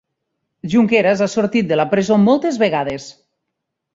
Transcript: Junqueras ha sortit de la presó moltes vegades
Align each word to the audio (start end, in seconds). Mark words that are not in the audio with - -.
Junqueras 0.75 1.21
ha 1.25 1.27
sortit 1.33 1.69
de 1.71 1.77
la 1.81 1.85
presó 1.93 2.19
moltes 2.23 2.59
vegades 2.65 3.09